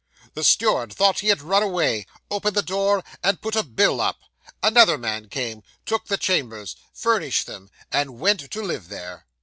[0.33, 4.17] The steward thought he had run away: opened the door, and put a bill up.
[4.63, 9.27] Another man came, took the chambers, furnished them, and went to live there.